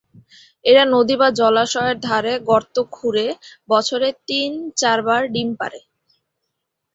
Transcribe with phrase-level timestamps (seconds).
[0.65, 3.27] এরা নদী বা জলাশয়ের ধারে গর্ত খুঁড়ে
[3.69, 5.79] বছরে তিন-চারবার ডিম পাড়ে।